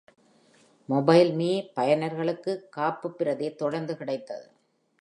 மொபைல்மீ 0.89 1.51
பயனர்களுக்கு 1.77 2.53
காப்புப்பிரதி 2.77 3.55
தொடர்ந்து 3.55 3.97
கிடைத்தது. 3.97 4.47